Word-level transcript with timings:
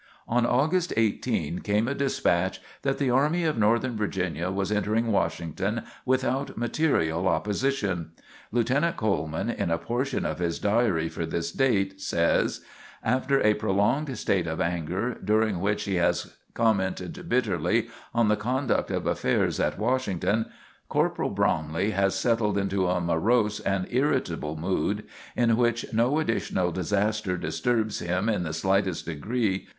On 0.27 0.47
August 0.47 0.91
18 0.97 1.59
came 1.59 1.87
a 1.87 1.93
despatch 1.93 2.59
that 2.81 2.97
the 2.97 3.11
Army 3.11 3.43
of 3.43 3.55
Northern 3.55 3.95
Virginia 3.95 4.49
was 4.49 4.71
entering 4.71 5.11
Washington 5.11 5.83
without 6.07 6.57
material 6.57 7.27
opposition. 7.27 8.09
Lieutenant 8.51 8.97
Coleman, 8.97 9.51
in 9.51 9.69
a 9.69 9.77
portion 9.77 10.25
of 10.25 10.39
his 10.39 10.57
diary 10.57 11.07
for 11.07 11.27
this 11.27 11.51
date, 11.51 12.01
says: 12.01 12.61
"After 13.03 13.45
a 13.45 13.53
prolonged 13.53 14.17
state 14.17 14.47
of 14.47 14.59
anger, 14.59 15.19
during 15.23 15.59
which 15.59 15.83
he 15.83 15.97
has 15.97 16.35
commented 16.55 17.29
bitterly 17.29 17.87
on 18.11 18.27
the 18.27 18.35
conduct 18.35 18.89
of 18.89 19.05
affairs 19.05 19.59
at 19.59 19.77
Washington, 19.77 20.47
Corporal 20.89 21.29
Bromley 21.29 21.91
has 21.91 22.15
settled 22.15 22.57
into 22.57 22.87
a 22.87 22.99
morose 22.99 23.59
and 23.59 23.85
irritable 23.91 24.55
mood, 24.57 25.03
in 25.35 25.55
which 25.57 25.93
no 25.93 26.17
additional 26.17 26.71
disaster 26.71 27.37
disturbs 27.37 27.99
him 27.99 28.27
in 28.29 28.41
the 28.41 28.51
slightest 28.53 29.05
degree. 29.05 29.67